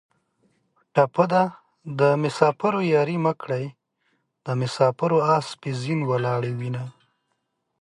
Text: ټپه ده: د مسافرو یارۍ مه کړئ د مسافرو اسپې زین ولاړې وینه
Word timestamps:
ټپه 0.93 1.25
ده: 1.31 1.43
د 1.99 2.01
مسافرو 2.23 2.79
یارۍ 2.93 3.17
مه 3.25 3.33
کړئ 3.41 3.65
د 4.45 4.47
مسافرو 4.61 5.17
اسپې 5.35 5.71
زین 5.81 5.99
ولاړې 6.09 6.51
وینه 6.59 6.83